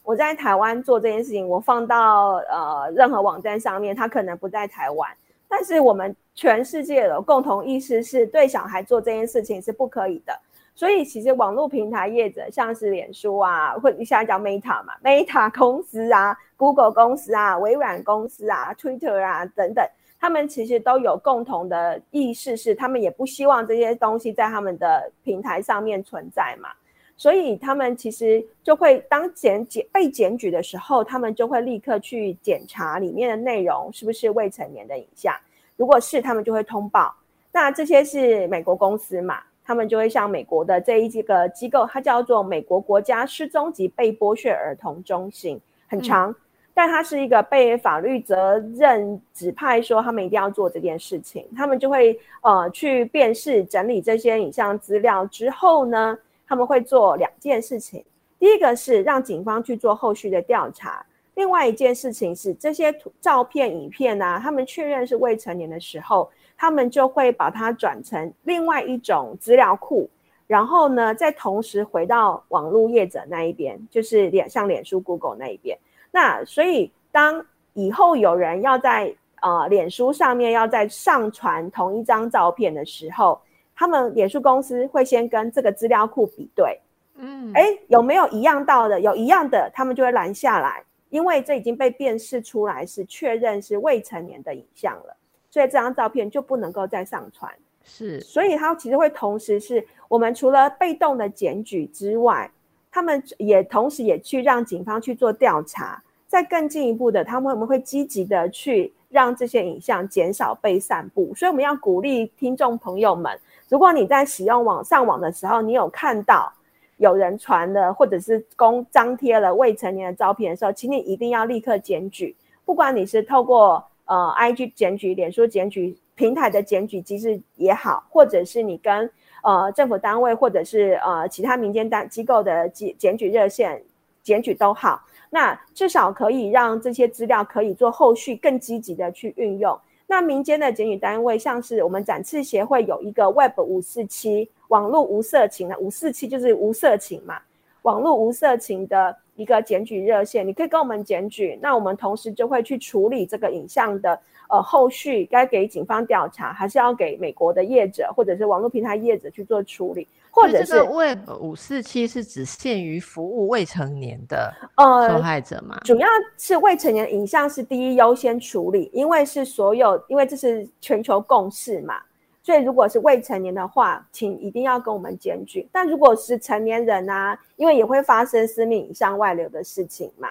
[0.03, 5.11] 我在台湾做这件事情，我放到呃任何网站上面，它可能不在台湾。
[5.47, 10.37] 但是我们全世界的共同意识是对小孩做这件事情是不可以的，
[10.73, 19.85] 所以其实网络平台业者，像是脸书啊，或你现在叫 Meta 嘛，Meta 公司啊，Google 公司啊，微软公司啊，Twitter 啊等等，
[20.19, 26.69] 他们其实都有共同的意识，是他们也不希望这些东西在他们的平台上面存在嘛，
[27.17, 35.33] 所以他们其实就会当检检被检举的时候，他们就会立刻去检查里面的内容是不是未成年的影像。
[35.77, 37.15] 如果是他们就会通报，
[37.51, 39.39] 那这些是美国公司嘛？
[39.67, 46.35] 他们就会向美国的这一几个机构，它叫做美国国家失踪及被剥削儿童中心，很长，
[46.71, 51.47] 但它是一个被法律责任指派说他们一定要做这件事情。
[51.55, 56.15] 他们就会呃去辨识整理这些影像资料之后呢，
[56.47, 58.03] 他们会做两件事情，
[58.39, 61.05] 第一个是让警方去做后续的调查。
[61.35, 70.09] 另外一件事情是，这些图、照片、影片啊，他们确认是未成年的时候，他们就会把它转成另外一种资料库，
[70.47, 75.77] 然后呢，再同时回到网络业者那一边，就是脸像脸书、Google 那一边。
[76.09, 83.41] 那所以，当以后有人要在呃脸书上面要在上传同一张照片的时候，
[83.75, 86.79] 他们脸书公司会先跟这个资料库比对，
[87.17, 88.99] 嗯，哎，有没有一样到的？
[88.99, 90.83] 有一样的，他们就会拦下来。
[91.09, 95.15] 因为这已经被辨识出来是确认是未成年的影像了，
[95.49, 97.49] 所以这张照片就不能够再上传。
[97.85, 102.51] 是，所以它其实会同时是我们除了被动的检举之外，
[102.91, 106.01] 他们也同时也去让警方去做调查。
[106.27, 111.33] 再更进一步的，他们我们会积极的去让这些影像减少被散布。
[111.33, 116.51] 所以我们要鼓励听众朋友们，如果你在使用网上网的时候，你有看到。
[116.97, 122.33] 有人传了，或者是公张贴了未成年的照片的时候，请你一定要立刻检举。
[122.63, 129.11] 不管你是透过呃 IG 检举、脸书检举、平台的检举机制也好，或者是你跟
[129.43, 133.83] 呃政府单位或者是呃其他民间单机构的检检举热线
[134.23, 139.77] 检举都好，那至少可以让这些资料可以做后续更积极的去运用。
[140.07, 147.39] 那民间的检举单位，像是我们展翅协会有一个 Web 五四七网络无色情的五四七，就是无色情嘛，
[147.81, 160.07] 网络无色情的一个检举热线，你可以跟我们检举，那我们同时就会去处理这个影像的呃后续该给警方调查，还是要给美国的业者或者是网络平台业者去做处理。
[160.35, 165.79] 或者是 Web 五四七是只限于服务未成年的呃受害者吗？
[165.85, 172.01] 主要是未成年影像是第一优先处理，因为是所有，因为这是全球共识嘛，
[172.43, 175.65] 所以如果是未成年的话，请一定要跟我们检举。
[175.71, 180.27] 但如果是成年人啊，因为也会发生私密影像外流的事情嘛。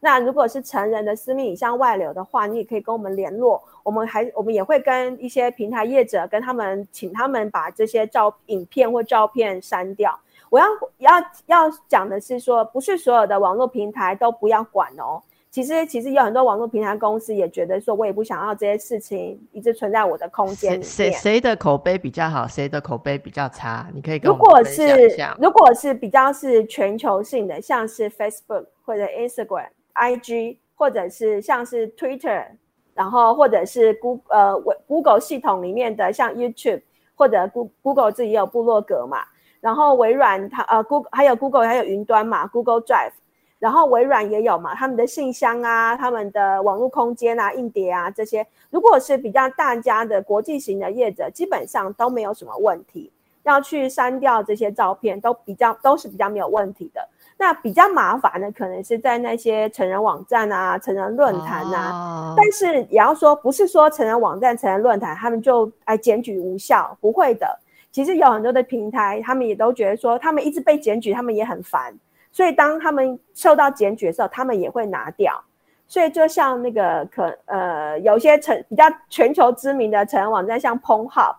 [0.00, 10.16] 那如果是成人的私密影像外流的话，你也可以跟我们联络，我们还我们也会跟一些平台业者跟他们，请他们把这些照影片或照片删掉。
[10.48, 10.66] 我要
[10.98, 11.10] 要
[11.46, 15.20] 要讲的是说，不是所有的网络平台都不要管哦。
[15.50, 20.84] 其实其实有很多网络平台公司也觉得说，我也不想要这些事情一直存在我的空间里面。
[20.84, 23.88] 谁谁的口碑比较好，谁的口碑比较差？
[23.94, 29.68] 你可以跟如果是如果是比较是全球性的，像是 Facebook 或者 Instagram。
[29.96, 32.46] I G 或者是像是 Twitter，
[32.94, 34.54] 然后或者是 Google 呃
[34.86, 36.82] Google 系统里面的像 YouTube
[37.14, 37.50] 或者
[37.82, 39.24] Google 自己有部落格嘛，
[39.60, 43.12] 然后微软它呃 Google 还有 Google 还有云端嘛 Google Drive，
[43.58, 53.10] 然后微软也有嘛，他们的信箱啊，他们的网络空间啊，硬碟啊这些，如果是比较大家的国际型的业者，基本上都没有什么问题，
[53.44, 57.08] 要去删掉这些照片都比较都是比较没有问题的。
[57.38, 67.46] 那比较麻烦的，可能是在那些成人网站啊、成人论坛啊，但是也要说，不是说成人网站、成人论坛他们就哎检举无效，不会的。
[67.92, 71.94] 其实有很多的平台，他们也都觉得说，他们一直被检举，他们也很烦。
[72.32, 75.42] 所以当他们受到检举的时候，他们也会拿掉。
[75.88, 81.36] 所以就像那个可呃，有些成比较全球知名的成人网站，像 Pornhub，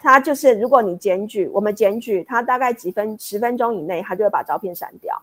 [0.00, 5.20] 它就是如果你检举，我们检举，他大概几分十分钟以内，他就会把照片删掉。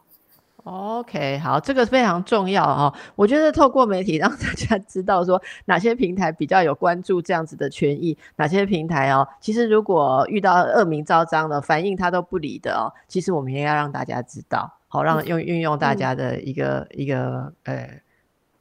[0.63, 2.93] OK，好，这个非常重要哦。
[3.15, 14.69] 我觉得透过媒体让大家知道说哪些平台比较有关注这样子的权益，哪些平台哦，其实如果遇到恶名昭彰的反应他都不理的哦，其实我们也要让大家知道。
[14.89, 17.89] 好，让用运用大家的一个一个呃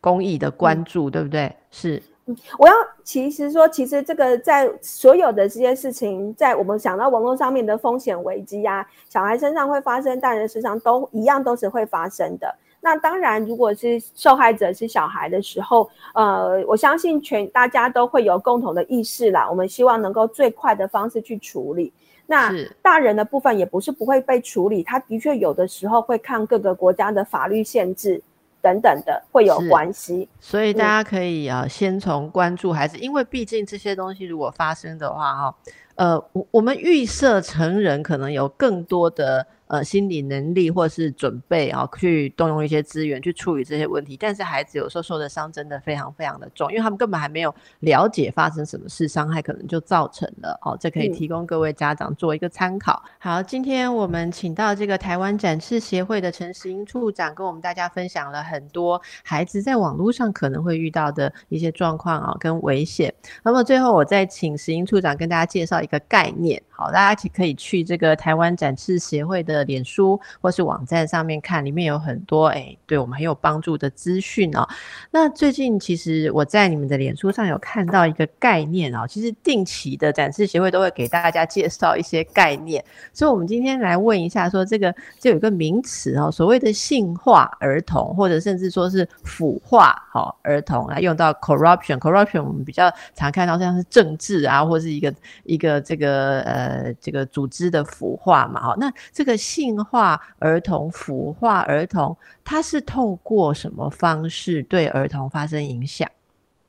[0.01, 1.57] 公益的关注，对不对？
[1.73, 12.53] 是，嗯，我要其实说，其实这个在所有的这些事情，在我们想到网络上面的风险危机呀，小孩身上会发生，大人身上都一样都是会发生的。
[12.81, 19.49] 那当然，如果是受害者是小孩的时候，呃，我相信全大家都会有共同的意识啦。
[19.49, 21.93] 我们希望能够最快的方式去处理。
[22.27, 28.21] 那大人的部分也不是不会被处理，他的确有的时候会看各个国家的法律限制
[28.67, 35.55] 等等的会有关系，所以大家可以啊先从关注孩子，因为毕竟这些东西如果发生的话哈，
[35.97, 39.47] 呃，我我们预设成人可能有更多的。
[39.69, 44.17] 呃，心理能力或是准备啊，去动用一些资源去处理这些问题。
[44.17, 50.57] 但是孩子有时候受的伤真的非常非常的重，因为他们根本还没有了解发生什么事，伤害可能就造成了。
[50.63, 53.03] 哦，这可以提供各位家长做一个参考。
[53.19, 63.13] 好，今天我们请到这个台湾展翅协会的陈石英处长，跟我们大家分享了很多孩子在网络上可能会遇到的一些状况啊，跟危险。
[63.43, 66.61] 那么最后，我再请石英处长跟大家介绍一个概念。
[66.79, 74.69] 好，大家可以去这个台湾展翅协会的脸书或是网站上面看，里面有很多哎，对我们很有帮助的资讯哦。
[75.11, 82.85] 那最近其实我在你们的脸书上有看到一个概念哦，其实定期的展翅协会都会给大家介绍一些概念，
[83.15, 96.66] 所以我们今天来问一下，说这个就有一个名词哦，所谓的性化儿童，或者甚至说是腐化好儿童，来用到 corruption，corruption 我们比较常看到像是政治啊，或是一个一个这个呃。
[96.67, 106.09] 呃，这个组织的腐化嘛，哈，那这个性化儿童、腐化儿童，它是透过什么方式对儿童发生影响？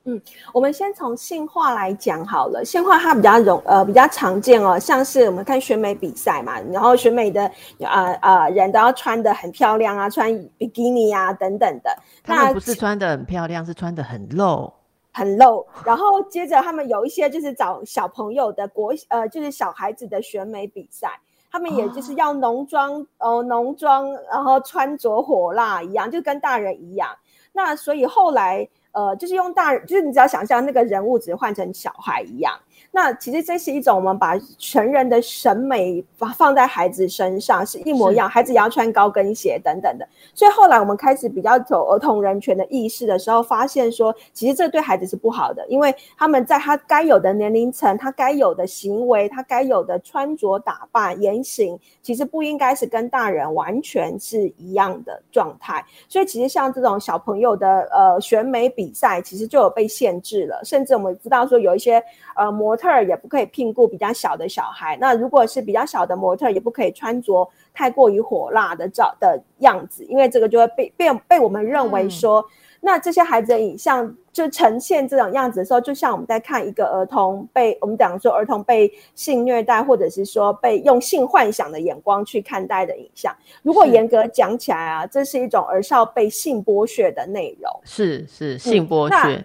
[0.04, 0.22] 嗯，
[0.54, 2.64] 我们先从性化来讲好了。
[2.64, 11.90] 性化它比较容呃比较常见哦，像是我们看选美比赛嘛，然后选美的呃呃人都要穿的很漂亮啊，穿比基尼啊等等的。
[12.24, 14.72] 他们不是穿的很漂亮，是穿的很露。
[15.18, 21.20] 很 low，然后接着他们有一些就是找小朋友的国呃，就是小孩子的选美比赛，
[21.52, 27.10] 他们也就是要浓妆哦，浓妆，然后穿着火辣一样，就跟大人一样。
[27.52, 32.54] 那所以后来呃，就是用大人，就是你只要想象那个人物只换成小孩一样。
[32.92, 40.08] 那其实这是一种我们把成人的审美放放在孩子身上是一模一样，孩子也要穿高跟鞋等等的。
[40.34, 55.86] 所以后来我们开始比较走儿童人权的意识的时候，发现说其实这对孩子是不好的，因为他们在他该有的年龄层，他该有的行为，他该有的穿着打扮言行，其实不应该是跟大人完全是一样的状态。
[56.08, 62.02] 所以其实像这种小朋友的呃选美比赛，其实就有被限制了，甚至我们知道说有一些
[62.36, 62.77] 呃模。
[62.78, 64.96] 模特也不可以聘雇比较小的小孩。
[65.02, 72.46] 那如果是比较小的模特，也不可以穿着太过于火辣的照的样子，因为这个就会被被被我们认为说，
[72.82, 83.36] 那这些孩子的影像就呈现这种样子的时候，就像我们在看一个儿童被我们讲说儿童被性虐待，或者是说被用性幻想的眼光去看待的影像。
[83.64, 87.72] 如果严格讲起来啊，这是一种儿少被性剥削的内容。
[87.84, 89.44] 是是性剥削。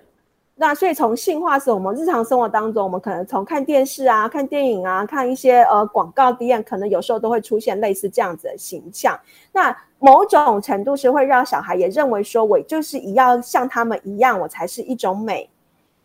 [0.62, 9.18] 那所以从性化是我们日常生活当中，我们可能从看电视啊、看电影啊、看一些呃广告、N，可能有时候都会出现类似这样子的形象。
[9.50, 15.50] 那某种程度是会让小孩也认为说，我就是一要像他们一样，我才是一种美，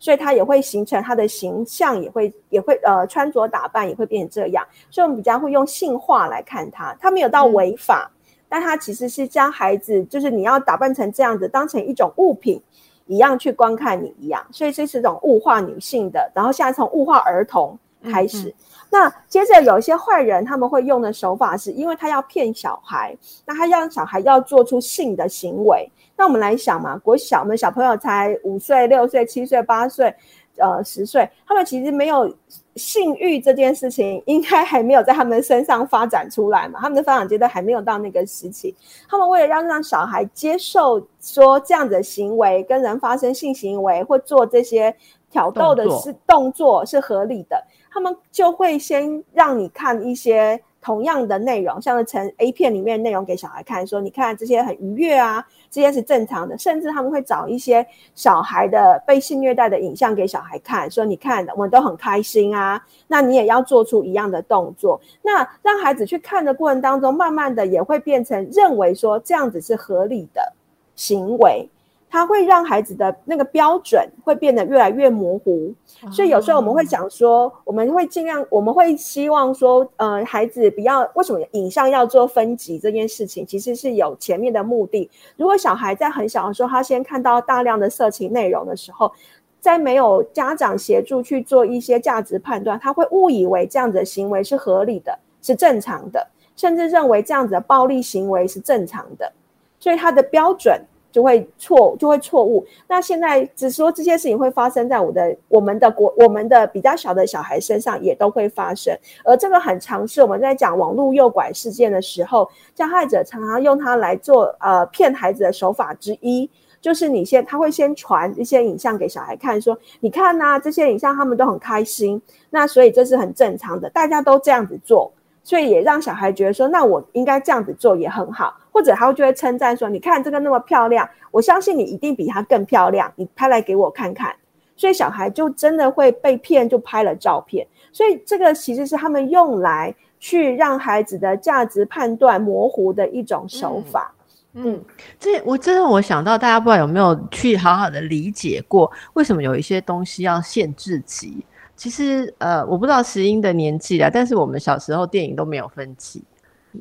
[0.00, 4.66] 所以他也会形成他的形象，也会也会呃穿着打扮也会变成这样。
[4.90, 8.10] 所以我们比较会用性化来看他，他没有到违法，
[8.48, 12.60] 但他其实是将孩子就是你要打扮成这样子，当成一种物品。
[13.08, 16.30] 一样去观看你一样，所以这是种物化女性的。
[16.32, 18.54] 然后现在从物化儿童开始，
[18.90, 25.90] 那接着有一些坏人他们会用的手法是，因为他要骗小孩，那他让小孩要做出性的行为。
[26.16, 30.14] 那我们来想嘛，国小我们小朋友才五岁、六岁、七岁、八岁，
[30.58, 32.32] 呃，十岁，他们其实没有
[32.76, 38.74] 性欲这件事情，应该还没有在他们身上发展出来嘛，他们的发展阶段还没有到那个时期。
[39.08, 44.94] 他们为了要让小孩接受说这样的行为，跟人发生性行为或做这些
[45.30, 50.60] 挑逗的是动作是合理的，他们就会先让你看一些。
[50.80, 56.56] 同样的内容，像是成 A 片里面内容给小孩看，说你看这些很愉悦啊，这些是正常的。
[56.56, 65.00] 甚至他们会找一些小孩的被性虐待的影像给小孩看，说你看我们都很开心啊，那你也要做出一样的动作。
[65.20, 70.52] 那让孩子去看的过程当中，慢慢的也会变成认为说这样子是合理的
[70.94, 71.68] 行为。
[72.10, 75.74] 它会让孩子的那个标准会变得越来越模糊，
[76.10, 85.10] 所以有时候我们会讲说，我们会尽量，我们会希望说，呃，孩子不要为什么影像要做分级这件事情，其实是有前面的目的。
[85.36, 89.12] 如果小孩在很小的时候，他先看到大量的色情内容的时候，
[89.60, 99.30] 在没有家长协助去做一些价值判断，他会误以为这样子的行为是合理的，是正常的，甚至认为这样子的暴力行为是正常的，
[99.78, 100.80] 所以他的标准。
[101.10, 102.66] 就会错，就会错误。
[102.86, 108.96] 那现在只说这些事情会发生在我的、我们的国、我们的比较小的小孩身上，也都会发生。
[109.24, 116.48] 而这个很常是我们在讲网络诱拐事件的时候，加害者常常用它来做呃骗孩子的手法之一，
[116.80, 125.10] 就是你先他会先传一些影像给小孩看，说你看呐，这些影像他们都很开心，那所以这是很正常的，大家都这样子做。
[125.48, 134.36] 所以也让小孩觉得说，那我应该这样子做也很好，或者他就会称赞说：“你看这个那么漂亮，我相信你一定比他更漂亮，你拍来给我看看。”
[134.76, 137.66] 所以小孩就真的会被骗，就拍了照片。
[137.94, 144.12] 所以这个其实是他们用来去让孩子的价值判断模糊的一种手法。
[144.52, 144.78] 嗯，
[145.18, 151.42] 这我真的我想到，大家不知道有没有去好好的理解过，为什么有一些东西要限制级？
[151.78, 156.22] 其实，呃，我不知道石英的年纪啊，但是我们小时候电影都没有分级，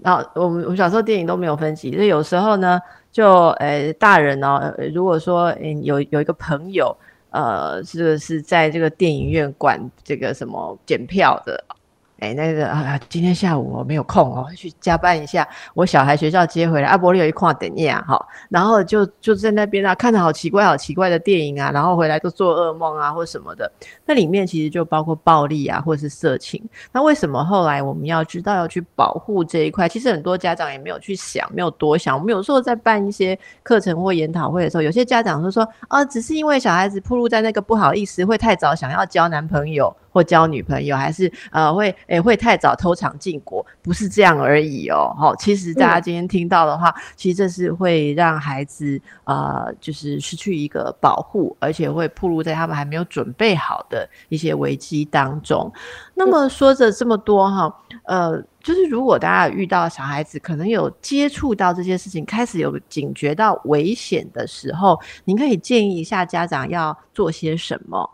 [0.02, 2.82] 然后我们我们小时候电影都没有分级，所以有时候呢，
[3.12, 6.98] 就呃大人呢，如果说嗯有有一个朋友，
[7.30, 11.64] 呃，是是在这个电影院管这个什么检票的。
[12.20, 15.48] 哎，那个啊，今天下午我没有空哦，去加班一下。
[15.76, 23.72] 我小孩学校接回来，阿伯利有一块等你啊，哈，然后就就在那边啊，看着好奇怪、好奇怪的电影啊，然后回来都做噩梦啊，或什么的。
[24.06, 26.64] 那里面其实就包括暴力啊，或是色情。
[26.92, 29.88] 那为什么后来我们要知道要去保护这一块？
[29.88, 32.18] 其实很多家长也没有去想，没有多想。
[32.18, 45.14] 我们有时候在办一些课程或研讨会的时候，有些家长就说：“啊，只是因为小孩子暴露在那个不好意思，会太早想要交男朋友。”或交女朋友，还是呃会诶会太早偷尝禁果，不是这样而已哦。
[45.18, 55.72] 好，其实大家今天听到的话，其实这是会让孩子呃就是失去一个保护，而且会暴露在他们还没有准备好的一些危机当中。
[56.14, 68.10] 那么说着这么多哈，呃，就是如果大家遇到小孩子可能有接触到这些事情，开始有警觉到危险的时候，您可以建议一下家长要做些什么。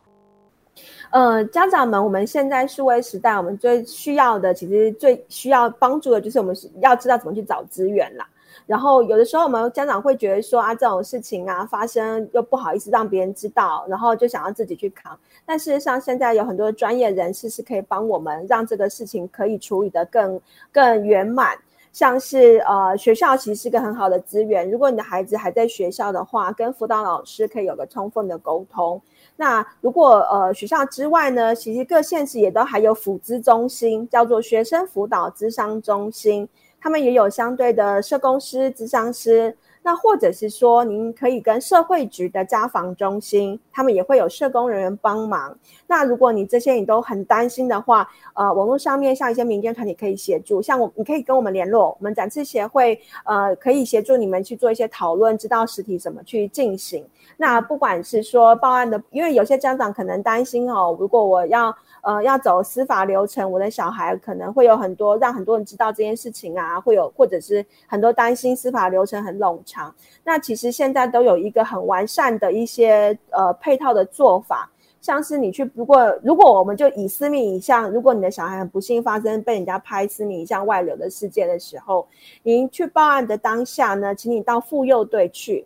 [1.14, 8.28] 呃，家长们，我们现在数位时代，我们最需要的，其实最需要帮助的，就是我们要知道怎么去找资源啦。
[8.66, 15.16] 然后有的时候，我们家长会觉得说啊，这种事情啊发生又不好意思让别人知道，然后就想要自己去扛。
[15.46, 20.42] 但事实上，现在有很多专业人士是可以帮我们，让这个事情可以处理得更
[20.72, 21.56] 更圆满。
[21.92, 24.68] 像是呃，学校其实是个很好的资源。
[24.72, 29.00] 如果你的孩子还在学校的话，跟辅导老师可以有个充分的沟通。
[29.36, 36.48] 那如果呃学校之外呢，其实各县市也都还有辅资中心，叫做学生辅导资商中心，
[36.80, 39.56] 他们也有相对的社工师、资商师。
[39.84, 45.56] 那或者是说，您可以跟社会局的家访中心，他们也会有社工人员帮忙。
[45.86, 57.06] 那如果你这些你都很担心的话，呃，网络上面像一些民间团体可以协助，像我，你可以跟我们联络，我们展示协会，呃，可以协助你们去做一些讨论，知道实体怎么去进行。
[57.36, 61.76] 那不管是说报案的，因为有些家长可能担心哦，如果我要。
[62.04, 69.96] 呃，要走司法流程，我的小孩可能会有很多让很多人知道这件事情啊，会有或者是很多担心司法流程很冗长。
[70.22, 82.06] 那其实现在都有一个很完善的一些呃配套的做法，像是你去，如果如果我们就以私密影像，如果你的小孩很不幸发生被人家拍私密影像外流的事件的时候，
[82.44, 85.66] 您去报案的当下呢，请你到妇幼队去。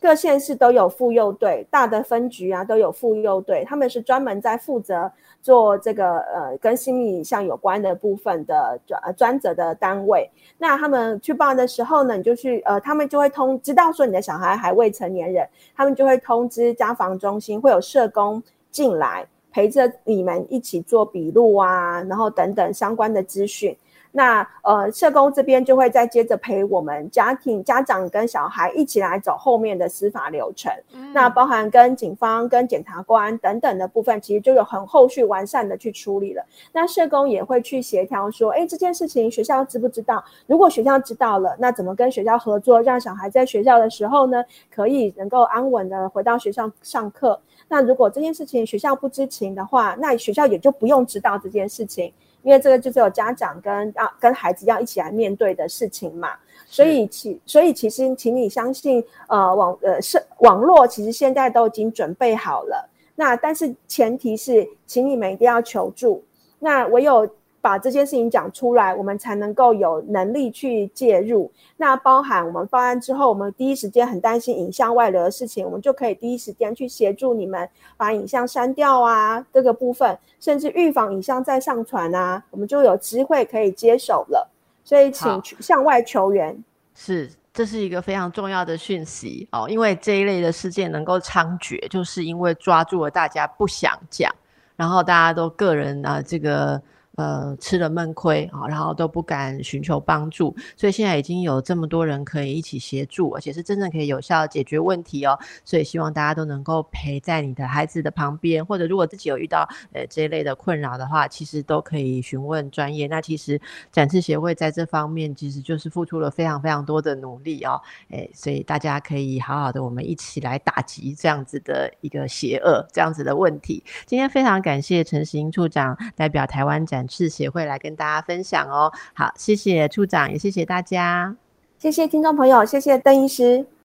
[0.00, 5.10] 各县市都有妇幼队，大的分局啊都有妇幼队，他们是专门在负责
[5.44, 10.26] 做这个呃跟心理像有关的部分的专专责的单位。
[10.56, 23.76] 那他们去报案的时候呢，你就去呃，他们就会通知道说你的小孩还未成年人，他们就会通知家防中心，会有社工进来陪着你们一起做笔录啊，然后等等相关的资讯。
[24.16, 30.72] 那呃，社工这边就会再接着陪我们家庭家长跟小孩一起来走后面的司法流程。
[31.12, 36.44] 那包含跟警方、跟检察官等等的部分，其实就有很后续完善的去处理了。
[36.72, 40.24] 那社工也会去协调说，哎，这件事情学校知不知道？
[40.46, 47.40] 如果学校知道了，那怎么跟学校合作，让小孩在学校的时候呢，可以能够安稳的回到学校上课？
[47.66, 52.12] 那如果这件事情学校不知情的话，那学校也就不用知道这件事情。
[52.44, 56.30] 因为这个就是有家长跟啊跟孩子要一起来面对的事情嘛，
[56.66, 66.22] 所以其所以其实，请你相信，呃网呃是网络其实现在都已经准备好了，那但是前提是，请你们一定要求助，
[66.60, 67.28] 那唯有。
[67.64, 71.50] 把这件事情讲出来，我们才能够有能力去介入。
[71.78, 84.46] 那包含我们报案之后，我们第一时间很担心影像外流的事情，我们就可以第一时间去协助你们把影像删掉啊，这个部分，甚至预防影像再上传啊，我们就有机会可以接手了。
[84.84, 86.62] 所以，请向外求援。
[86.94, 94.30] 是，这是一个非常重要的讯息哦，因为这一类的事件能够猖獗，就是因为抓住了大家不想讲，
[94.76, 96.78] 然后大家都个人啊这个。
[97.16, 105.38] 呃，吃了闷亏啊，然后都不敢寻求帮助，所以现在已经有这么多人可以一起协助，而且是真正可以有效解决问题哦。
[105.64, 113.06] 所以希望大家都能够陪在你的孩子的旁边，或者如果自己有遇到呃这一类的困扰的话，其实都可以询问专业。
[113.06, 113.60] 那其实
[113.92, 123.84] 展翅协会在这方面其实就是付出了非常非常多的努力哦，诶，所以大家可以好好的我们一起来打击这样子的一个邪恶这样子的问题。
[124.04, 127.03] 今天非常感谢陈时英处长代表台湾展。
[127.08, 131.36] 是协会来跟大家分享哦，好，谢谢处长，也谢谢大家，
[131.78, 133.66] 谢谢听众朋友，谢谢邓医师。